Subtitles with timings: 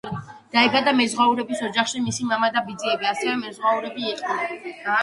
[0.55, 4.69] დაიბადა მეზღვაურების ოჯახში: მისი მამა და ბიძები ასევე მეზღვაურები იყვნენ.